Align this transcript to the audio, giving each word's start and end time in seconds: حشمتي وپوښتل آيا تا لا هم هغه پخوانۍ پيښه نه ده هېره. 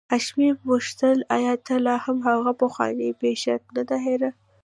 حشمتي 0.13 0.47
وپوښتل 0.51 1.17
آيا 1.37 1.53
تا 1.65 1.75
لا 1.85 1.95
هم 2.05 2.17
هغه 2.29 2.51
پخوانۍ 2.61 3.09
پيښه 3.21 3.55
نه 3.75 3.83
ده 3.89 3.97
هېره. 4.05 4.29